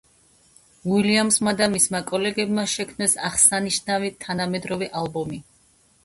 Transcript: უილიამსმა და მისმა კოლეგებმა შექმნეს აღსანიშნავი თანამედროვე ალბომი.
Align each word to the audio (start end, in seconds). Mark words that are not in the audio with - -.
უილიამსმა 0.91 1.51
და 1.57 1.65
მისმა 1.73 1.99
კოლეგებმა 2.11 2.63
შექმნეს 2.75 3.13
აღსანიშნავი 3.27 4.09
თანამედროვე 4.25 4.89
ალბომი. 5.03 5.39